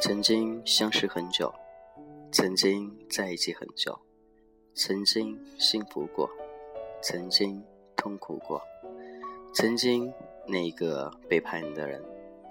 [0.00, 1.52] 曾经相识很久，
[2.30, 3.98] 曾经在一起很久，
[4.72, 6.30] 曾经幸福过，
[7.02, 7.60] 曾经
[7.96, 8.62] 痛苦过，
[9.52, 10.12] 曾经
[10.46, 12.00] 那个背叛你的人，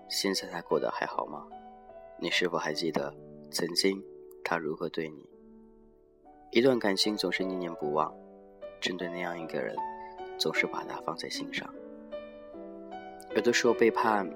[0.10, 1.48] 现在他过得还好吗？
[2.20, 3.14] 你是否还记得
[3.50, 4.04] 曾经
[4.44, 5.26] 他如何对你？
[6.52, 8.14] 一段感情总是念念不忘，
[8.82, 9.74] 针对那样一个人，
[10.38, 11.74] 总是把他放在心上。
[13.34, 14.30] 有的时候背叛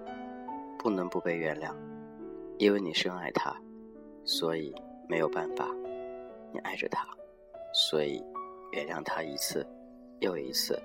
[0.79, 1.75] 不能不被原谅。
[2.61, 3.51] 因为你深爱他，
[4.23, 4.71] 所以
[5.09, 5.65] 没有办法；
[6.53, 7.07] 你爱着他，
[7.73, 8.23] 所以
[8.71, 9.65] 原谅他一次
[10.19, 10.79] 又一次。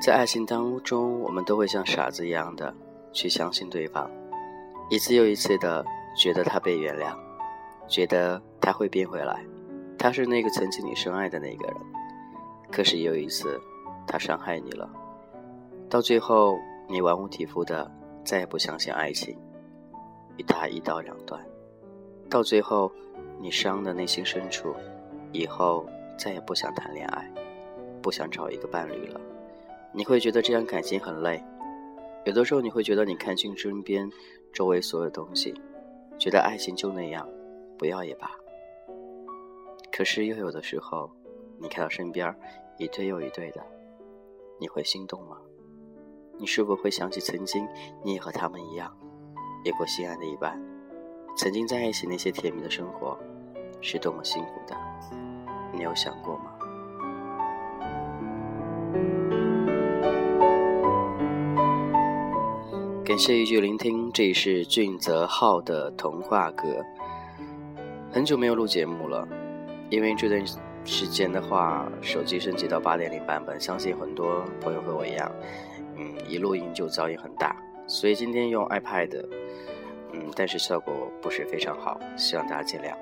[0.00, 2.72] 在爱情当中，我们都会像傻子一样的
[3.12, 4.08] 去相信对方，
[4.88, 5.84] 一次又一次的
[6.16, 7.18] 觉得他被原谅，
[7.88, 9.44] 觉得他会变回来，
[9.98, 11.76] 他是那个曾经你深爱的那个人。
[12.72, 13.60] 可是有一次，
[14.06, 14.88] 他伤害你了，
[15.90, 17.88] 到最后你玩物体肤的
[18.24, 19.36] 再也不相信爱情，
[20.38, 21.44] 与他一刀两断，
[22.30, 22.90] 到最后
[23.38, 24.74] 你伤的内心深处，
[25.32, 27.30] 以后再也不想谈恋爱，
[28.00, 29.20] 不想找一个伴侣了，
[29.92, 31.44] 你会觉得这样感情很累，
[32.24, 34.10] 有的时候你会觉得你看清身边
[34.50, 35.54] 周围所有东西，
[36.18, 37.28] 觉得爱情就那样，
[37.76, 38.30] 不要也罢。
[39.90, 41.10] 可是又有的时候，
[41.62, 42.34] 你看到身边。
[42.78, 43.62] 一对又一对的，
[44.58, 45.36] 你会心动吗？
[46.38, 47.68] 你是否会想起曾经
[48.02, 48.92] 你也和他们一样，
[49.64, 50.60] 有过心爱的一半，
[51.36, 53.16] 曾经在一起那些甜蜜的生活，
[53.80, 54.74] 是多么幸福的？
[55.72, 56.54] 你有想过吗？
[63.04, 66.82] 感谢一句聆听，这里是俊泽浩的童话歌。
[68.10, 69.28] 很久没有录节目了，
[69.90, 70.42] 因为这段。
[70.84, 75.30] 时间的话，手机升级到八点零版本，相信很多朋友和我一样，
[75.96, 77.56] 嗯，一录音就噪音很大，
[77.86, 79.24] 所以今天用 iPad，
[80.12, 82.94] 嗯，但是效果不是非常好，希望大家见谅。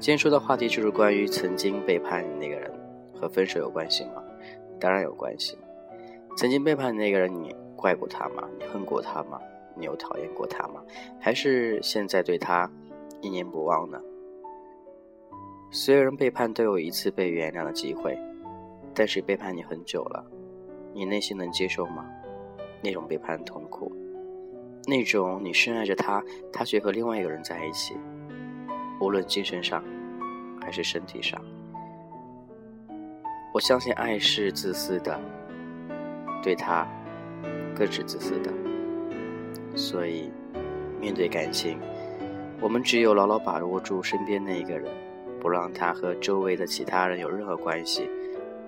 [0.00, 2.70] 今天说的话题就是关于曾经背叛你那个人
[3.14, 4.22] 和分手有关系吗？
[4.80, 5.56] 当然有关系。
[6.36, 8.48] 曾经背叛你那个人，你怪过他吗？
[8.58, 9.38] 你恨过他吗？
[9.76, 10.82] 你有讨厌过他吗？
[11.20, 12.70] 还是现在对他
[13.20, 14.00] 一念不忘呢？
[15.74, 18.16] 所有人背叛都有一次被原谅的机会，
[18.94, 20.24] 但是背叛你很久了，
[20.94, 22.06] 你内心能接受吗？
[22.80, 23.92] 那种背叛的痛苦，
[24.86, 27.96] 那种你深爱着他，他却和另外一个人在一起，
[29.00, 29.82] 无论精神上
[30.60, 31.42] 还是身体上。
[33.52, 35.20] 我相信爱是自私的，
[36.40, 36.86] 对他
[37.74, 38.52] 更是自私的。
[39.74, 40.30] 所以，
[41.00, 41.80] 面对感情，
[42.60, 44.88] 我们只有牢牢把握住身边那一个人。
[45.44, 48.08] 不让他和周围的其他人有任何关系，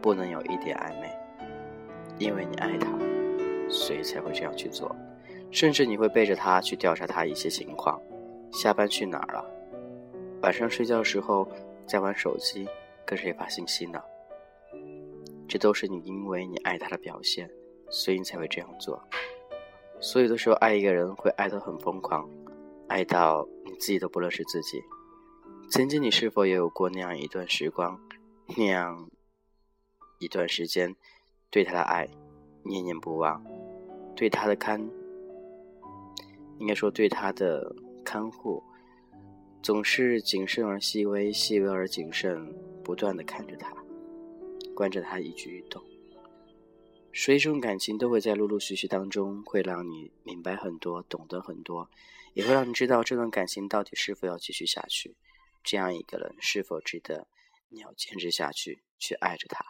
[0.02, 1.10] 不能有一点暧昧，
[2.18, 2.86] 因为你爱他，
[3.66, 4.94] 所以才会这样去做。
[5.50, 7.98] 甚至你会背着他去调查他一些情况，
[8.52, 9.42] 下班去哪儿了，
[10.42, 11.48] 晚上睡觉时候
[11.86, 12.68] 在玩手机，
[13.06, 13.98] 跟谁发信息呢？
[15.48, 17.50] 这都是你因为你爱他的表现，
[17.88, 19.02] 所以你才会这样做。
[19.98, 22.28] 所以的时候，爱一个人会爱得很疯狂，
[22.86, 24.82] 爱到你自己都不认识自己。
[25.68, 28.00] 曾经，你是否也有过那样一段时光，
[28.56, 29.10] 那样
[30.20, 30.94] 一段时间，
[31.50, 32.08] 对他的爱
[32.62, 33.44] 念念不忘，
[34.14, 34.80] 对他的看，
[36.58, 38.62] 应该说对他的看护，
[39.60, 42.54] 总是谨慎而细微，细微而谨慎，
[42.84, 43.74] 不断的看着他，
[44.74, 45.82] 观着他一举一动。
[47.12, 51.90] 所以，这种感情都会在陆陆续续当中，会让你明白很多，懂得很多，
[52.34, 55.16] 也会让你知道这段感情到底是否要继续下去。
[55.66, 57.26] 这样一个人是否值得
[57.68, 59.64] 你要坚持下去，去爱着他？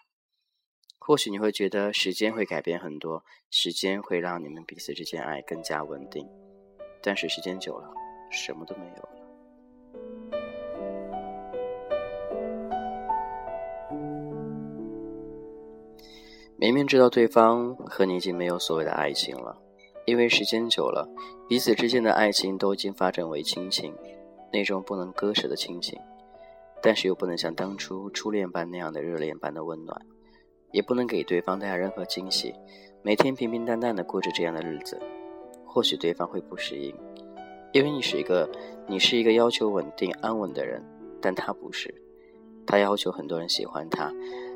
[0.99, 6.29] 或许你会觉得时间会改变很多，时间会让你们彼此之间爱更加稳定。
[7.03, 7.91] 但是时间久了，
[8.31, 9.10] 什么都没有了。
[16.59, 19.59] 明明知道对方和你已经没有所谓的爱情了，
[20.04, 21.09] 因为时间久了，
[21.48, 23.95] 彼此之间的爱情都已经发展为亲情。
[24.57, 26.01] 那种不能割舍的亲情，
[26.81, 30.01] 但是又不能像当初初恋般那样的热恋般的温暖，
[30.73, 32.55] 也不能给对方带来任何惊喜，
[33.03, 34.99] 每天平平淡淡的过着这样的日子，
[35.67, 36.95] 或许对方会不适应，
[37.73, 38.49] 因为你是一个
[38.87, 40.83] 你是一个要求稳定安稳的人，
[41.21, 41.95] 但他不是，
[42.67, 44.11] 他要求很多人喜欢他，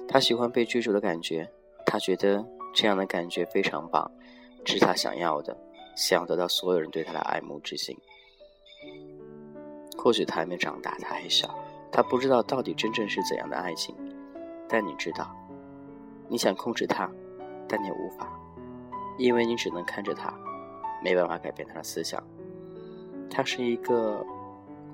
[0.09, 1.47] 他喜欢被追逐的感觉，
[1.85, 2.43] 他觉得
[2.73, 4.11] 这样的感觉非常棒，
[4.65, 5.55] 是他想要的，
[5.95, 7.95] 想得到所有人对他的爱慕之心。
[10.03, 11.55] 或许他还没长大，他还小，
[11.93, 13.95] 他不知道到底真正是怎样的爱情。
[14.67, 15.31] 但你知道，
[16.27, 17.11] 你想控制他，
[17.69, 18.27] 但你无法，
[19.19, 20.33] 因为你只能看着他，
[21.05, 22.23] 没办法改变他的思想。
[23.29, 24.25] 他是一个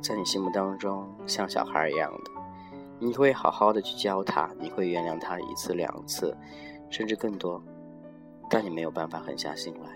[0.00, 2.30] 在你心目当中像小孩一样的，
[2.98, 6.36] 你会好好的去教他，你会原谅他一次两次，
[6.90, 7.62] 甚至更多，
[8.50, 9.90] 但你没有办法狠下心来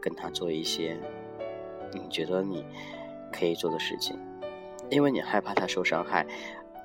[0.00, 0.98] 跟他做一些
[1.92, 2.64] 你觉得你
[3.32, 4.18] 可以做的事情，
[4.90, 6.26] 因为你害怕他受伤害，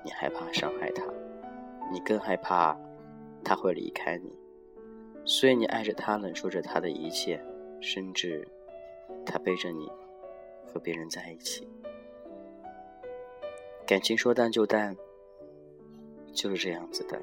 [0.03, 1.03] 你害怕伤害他，
[1.91, 2.75] 你更害怕
[3.43, 4.31] 他会离开你，
[5.25, 7.39] 所以你爱着他，忍受着他的一切，
[7.81, 8.47] 甚至。
[9.25, 9.91] 他背着你
[10.65, 11.67] 和别人在一起，
[13.85, 14.95] 感情说淡就淡，
[16.31, 17.21] 就是这样子的。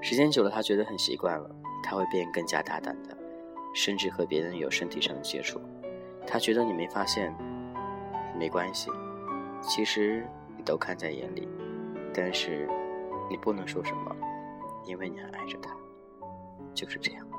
[0.00, 1.50] 时间久了，他觉得很习惯了，
[1.82, 3.16] 他会变更加大胆的，
[3.74, 5.60] 甚至和别人有身体上的接触。
[6.24, 7.34] 他觉得你没发现，
[8.36, 8.90] 没关系，
[9.62, 10.26] 其实
[10.56, 11.48] 你都看在眼里，
[12.12, 12.68] 但是
[13.30, 14.14] 你不能说什么，
[14.84, 15.74] 因为你还爱着他，
[16.74, 17.36] 就是这样的。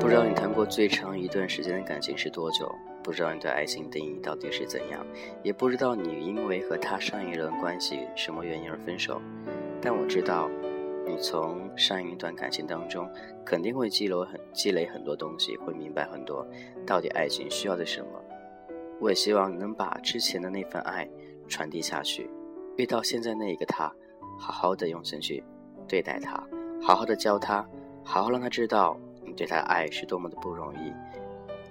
[0.00, 0.64] 不知道你谈过。
[0.64, 2.74] 最长一段时间的感情是多久？
[3.02, 5.04] 不知道你对爱情定义到底是怎样，
[5.42, 9.20] 也不知道你因为和他上一轮关系什么原因而分手。
[9.80, 10.50] 但我知道，
[11.08, 13.10] 你从上一段感情当中
[13.44, 16.46] 肯定会积累很积累很多东西，会明白很多
[16.86, 18.08] 到底爱情需要的什么。
[19.00, 21.08] 我也希望能把之前的那份爱
[21.48, 22.28] 传递下去，
[22.76, 23.90] 遇到现在那一个他，
[24.38, 25.42] 好好的用心去
[25.88, 26.46] 对待他，
[26.82, 27.66] 好好的教他，
[28.04, 28.98] 好好让他知道。
[29.24, 30.92] 你对他的爱是多么的不容易，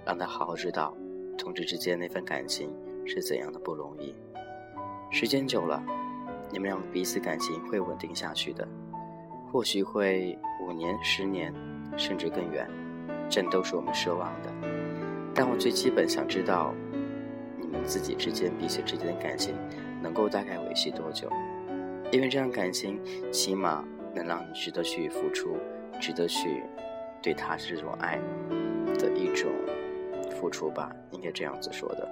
[0.06, 0.95] 让他好好知道，
[1.38, 2.74] 同志之间那份感情
[3.06, 4.16] 是怎样的不容易。
[5.12, 5.84] 时间久了，
[6.51, 8.68] 你们两个彼此感情会稳定下去的，
[9.57, 11.51] 或许会五年、十年，
[11.98, 12.69] 甚至更远，
[13.27, 14.54] 这都是我们奢望的。
[15.33, 16.75] 但我最基本想知道，
[17.59, 19.56] 你们自己之间彼此之间的感情
[20.00, 21.27] 能够大概维系多久？
[22.12, 23.01] 因为这样感情
[23.31, 23.83] 起码
[24.13, 25.57] 能让你值得去付出，
[26.00, 26.63] 值得去。
[27.24, 28.19] 对他这种爱
[29.00, 29.50] 的一种
[30.39, 32.07] 付出吧，应该这样子说的。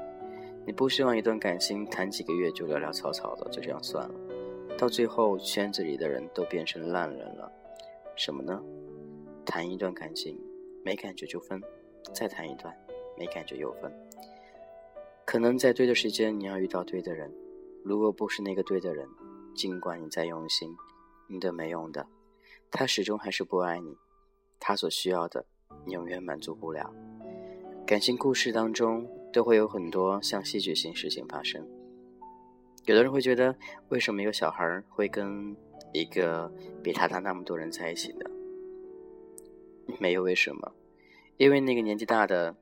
[0.66, 4.16] 你不希望一段感情谈几个月就潦潦草草的就这样算了，
[4.78, 7.52] 到最后圈子里的人都变成烂人了。
[8.16, 8.62] 什么呢？
[9.46, 10.40] 谈一段感情
[10.84, 11.62] 没感觉就分，
[12.14, 12.76] 再谈一段
[13.18, 13.92] 没感觉又分。
[15.24, 17.32] 可能在对的时间你要遇到对的人，
[17.84, 19.08] 如果不是那个对的人，
[19.56, 20.76] 尽管你再用心，
[21.28, 22.08] 你都没用的，
[22.72, 23.98] 他始终还是不爱你。
[24.60, 25.46] 他所需要的，
[25.86, 26.94] 你永远满足不了。
[27.86, 31.68] 感情故事当中都会有很多像戏剧性事情发生。
[32.86, 33.56] 有的人会觉得，
[33.90, 35.56] 为什么一个小孩会跟
[35.92, 36.52] 一个
[36.84, 38.30] 比他大那么多人在一起呢？
[40.00, 40.74] 没有为什么，
[41.38, 42.56] 因为那个年纪大的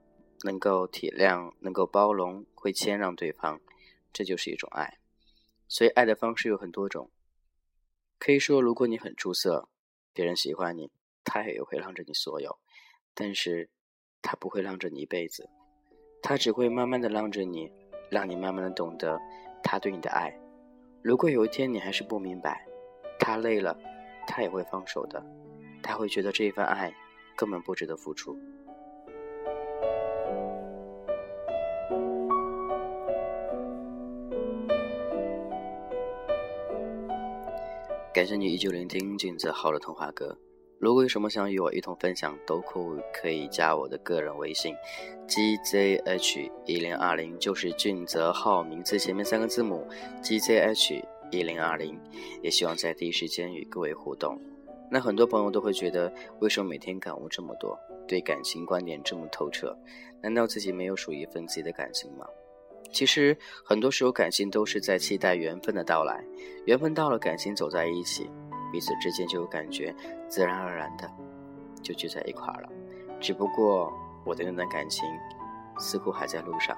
[0.44, 3.60] 能够体谅、能够包容、会谦让对方，
[4.12, 4.98] 这就是一种爱。
[5.68, 7.10] 所以，爱的方式有很多种。
[8.18, 9.68] 可以说，如果你很出色，
[10.14, 10.92] 别人喜欢你。
[11.26, 12.60] 他也会让着你所有，
[13.14, 13.70] 但是，
[14.22, 15.50] 他不会让着你一辈子，
[16.22, 17.72] 他只会慢慢的让着你，
[18.10, 19.18] 让你慢慢的懂得
[19.64, 20.32] 他对你的爱。
[21.02, 22.66] 如果有一天你还是不明白，
[23.18, 23.76] 他累了，
[24.28, 25.24] 他也会放手的，
[25.82, 26.94] 他会觉得这一份爱
[27.36, 28.38] 根本不值得付出。
[38.14, 40.38] 感谢你依旧聆听俊子好的童话歌。
[40.84, 42.62] 如果有什么想与我一同分享，都
[43.14, 44.76] 可以加我的个人微信
[45.30, 49.88] ，gzh 一零二零，就是俊泽浩名字前面三个字母
[50.22, 51.98] gzh 一零二零。
[52.42, 54.38] 也希望在第一时间与各位互动。
[54.92, 56.12] 那很多朋友都会觉得，
[56.42, 59.74] 为什么每天感悟这么多，对感情观点这么透彻？
[60.22, 62.26] 难道自己没有属于一份自己的感情吗？
[62.92, 66.22] 其实很多时候，感情都是在期待缘分的到来，
[66.66, 68.30] 缘分到了，感情走在一起。
[68.74, 69.94] 彼此之间就有感觉，
[70.28, 71.08] 自然而然的
[71.84, 72.70] 就聚在一块儿了。
[73.20, 73.94] 只不过
[74.26, 75.08] 我的那段感情
[75.78, 76.76] 似乎还在路上，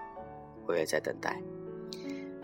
[0.68, 1.42] 我也在等待。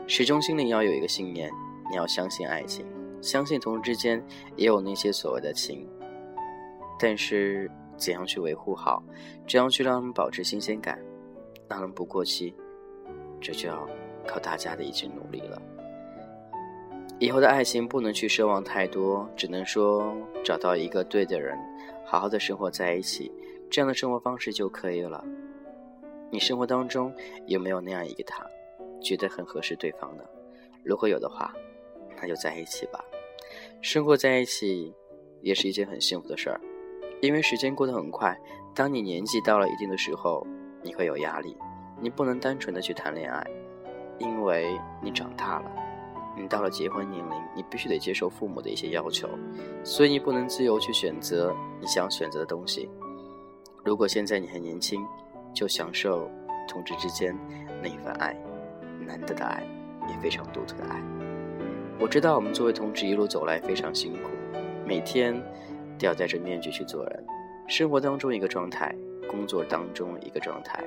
[0.08, 1.52] 始终心里要有一个信念，
[1.90, 2.86] 你要相信爱情，
[3.22, 4.24] 相信同事之间
[4.56, 5.86] 也有那些所谓的情。
[6.98, 9.04] 但是怎样去维护好，
[9.50, 10.98] 怎样去让他们保持新鲜感，
[11.68, 12.56] 让他们不过期，
[13.42, 13.86] 这就要
[14.26, 15.62] 靠大家的一起努力了。
[17.22, 20.12] 以后的爱情不能去奢望太多，只能说
[20.44, 21.56] 找到一个对的人，
[22.04, 23.32] 好好的生活在一起，
[23.70, 25.24] 这样的生活方式就可以了。
[26.32, 27.14] 你生活当中
[27.46, 28.44] 有没有那样一个他，
[29.00, 30.24] 觉得很合适对方呢？
[30.84, 31.54] 如果有的话，
[32.20, 33.00] 那就在一起吧。
[33.82, 34.92] 生活在一起
[35.42, 36.60] 也是一件很幸福的事儿，
[37.22, 38.36] 因为时间过得很快。
[38.74, 40.44] 当你年纪到了一定的时候，
[40.82, 41.56] 你会有压力，
[42.00, 43.46] 你不能单纯的去谈恋爱，
[44.18, 45.72] 因为你长大了，
[46.38, 49.30] 你到了结婚年龄，你必须得接受父母的一些要求，
[49.84, 52.90] 所以你不能自由去选择你想选择的东西。
[53.84, 55.06] 如果现在你还年轻，
[55.54, 56.30] 就享受
[56.68, 57.38] 同志之间
[57.82, 58.36] 那一份爱，
[59.06, 59.64] 难得的爱，
[60.08, 61.02] 也非常独特的爱。
[62.00, 64.30] 我知道我们作为同志一路走来非常辛苦，
[64.86, 65.34] 每天
[66.00, 67.26] 都要戴着面具去做人，
[67.68, 68.96] 生活当中一个状态，
[69.30, 70.84] 工作当中一个状态，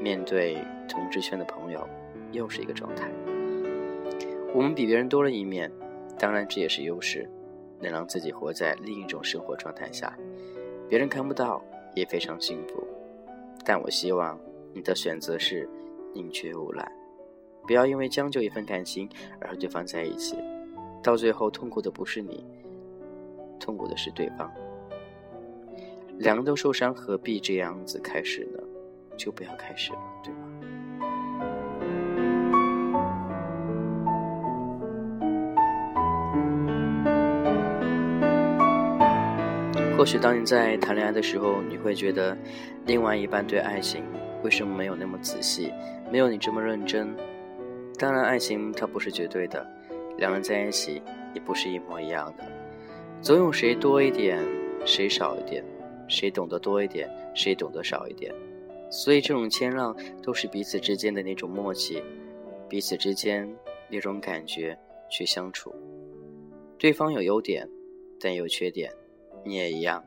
[0.00, 0.56] 面对
[0.88, 1.86] 同志圈的朋友
[2.30, 3.10] 又是一个状态。
[4.54, 5.68] 我们比别人多了一面，
[6.16, 7.28] 当然这也是优势，
[7.80, 10.16] 能让自己活在另一种生活状态下，
[10.88, 11.60] 别人看不到
[11.92, 12.86] 也非常幸福。
[13.64, 14.38] 但我希望
[14.72, 15.68] 你的选择是
[16.14, 16.86] 宁缺毋滥，
[17.66, 19.08] 不要因为将就一份感情
[19.40, 20.36] 而和对方在一起，
[21.02, 22.46] 到最后痛苦的不是你，
[23.58, 24.48] 痛苦的是对方。
[26.18, 28.62] 两个都受伤，何必这样子开始呢？
[29.16, 30.53] 就不要开始了，对吗？
[39.96, 42.36] 或许当你在谈恋爱的时候，你会觉得，
[42.84, 44.02] 另外一半对爱情
[44.42, 45.72] 为什么没有那么仔细，
[46.10, 47.14] 没有你这么认真？
[47.96, 49.64] 当然，爱情它不是绝对的，
[50.18, 51.00] 两人在一起
[51.32, 52.44] 也不是一模一样的，
[53.22, 54.44] 总有谁多一点，
[54.84, 55.64] 谁少一点，
[56.08, 58.34] 谁懂得多一点，谁懂得少一点。
[58.90, 62.02] 所以这种谦让都是彼此之间的那种默契，
[62.68, 63.48] 彼此之间
[63.88, 64.76] 那种感觉
[65.08, 65.72] 去相处。
[66.78, 67.66] 对方有优点，
[68.20, 68.92] 但有缺点。
[69.44, 70.04] 你也一样，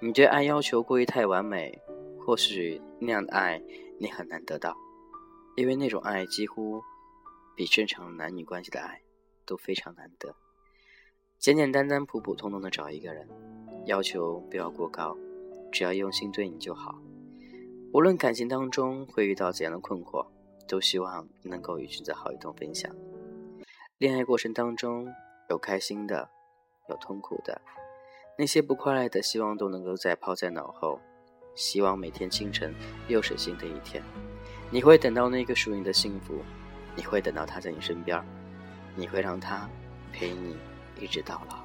[0.00, 1.80] 你对爱要求过于太完美，
[2.24, 3.62] 或许那样的爱
[3.98, 4.76] 你很难得到，
[5.56, 6.80] 因为那种爱几乎
[7.54, 9.02] 比正常男女关系的爱
[9.44, 10.34] 都非常难得。
[11.38, 13.28] 简简单单、普普通通的找一个人，
[13.84, 15.16] 要求不要过高，
[15.70, 16.98] 只要用心对你就好。
[17.92, 20.26] 无论感情当中会遇到怎样的困惑，
[20.66, 22.94] 都希望能够与君子好一同分享。
[23.98, 25.06] 恋爱过程当中
[25.48, 26.28] 有开心的，
[26.88, 27.60] 有痛苦的。
[28.38, 31.00] 那些不快乐的，希望都能够再抛在脑后。
[31.54, 32.74] 希望每天清晨
[33.08, 34.02] 又是新的一天，
[34.70, 36.42] 你会等到那个属于你的幸福，
[36.94, 38.22] 你会等到他在你身边，
[38.94, 39.66] 你会让他
[40.12, 40.54] 陪你
[41.00, 41.64] 一直到老。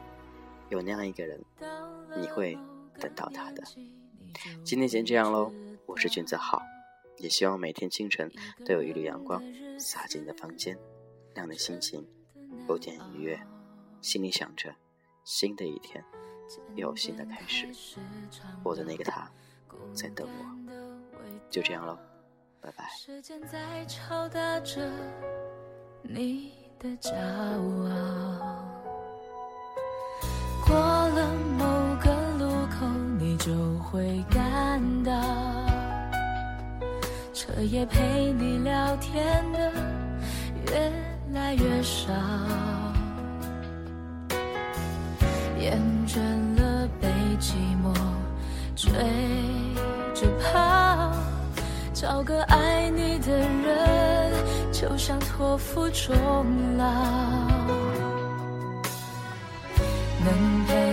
[0.69, 1.43] 有那样一个人，
[2.15, 2.57] 你会
[3.01, 3.61] 等到他的。
[4.63, 5.51] 今天先这样喽，
[5.85, 6.61] 我是君子好，
[7.17, 8.31] 也希望每天清晨
[8.65, 9.43] 都有一缕阳光
[9.77, 10.77] 洒进你的房间，
[11.35, 12.07] 让你心情
[12.69, 13.37] 有点愉悦，
[13.99, 14.73] 心里想着
[15.25, 16.01] 新的一天。
[16.75, 17.67] 有新的开始，
[18.63, 19.29] 我的那个他
[19.93, 20.71] 在等我，
[21.49, 21.97] 就这样喽，
[22.59, 22.87] 拜拜。
[22.89, 24.89] 时间在敲打着
[26.01, 28.63] 你的骄傲，
[30.65, 31.65] 过了某
[32.01, 32.87] 个路口，
[33.19, 35.11] 你就会感到，
[37.33, 39.71] 彻夜陪你聊天的
[40.67, 40.91] 越
[41.33, 42.11] 来越少。
[45.61, 46.17] 厌倦
[46.59, 47.07] 了被
[47.39, 47.53] 寂
[47.83, 47.93] 寞
[48.75, 48.91] 追
[50.15, 51.13] 着跑，
[51.93, 54.33] 找个爱你的人，
[54.71, 56.07] 就像托付终
[56.77, 56.83] 老。
[60.23, 60.90] 能陪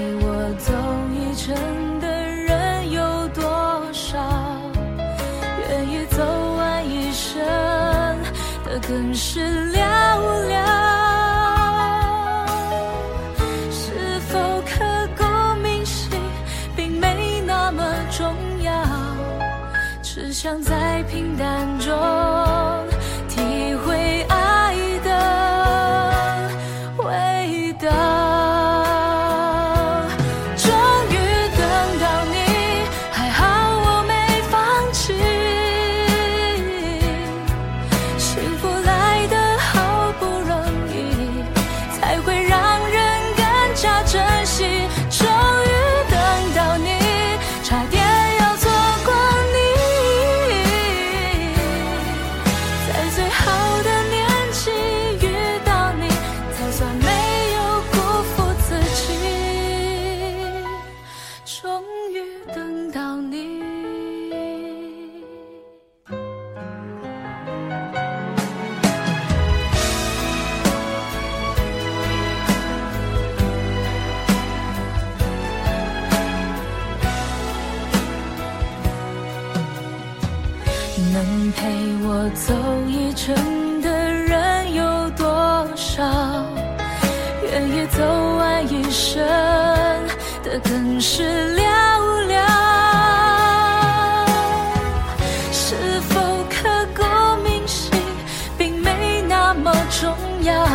[87.59, 88.05] 愿意走
[88.37, 89.21] 完一生
[90.45, 91.25] 的更是
[91.57, 91.65] 寥
[92.29, 92.37] 寥
[95.51, 97.91] 是否刻骨铭心
[98.57, 100.09] 并没那么重
[100.45, 100.69] 要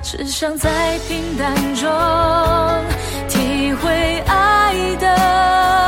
[0.00, 1.90] 只想在平淡中
[3.28, 5.83] 体会爱的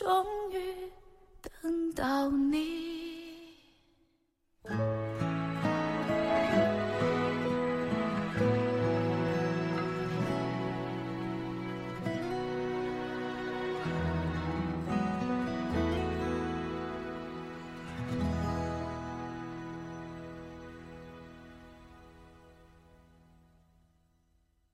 [0.00, 0.90] 终于
[1.42, 2.89] 等到你。